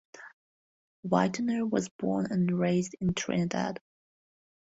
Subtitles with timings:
[1.07, 3.79] Whitener was born and raised in Trinidad.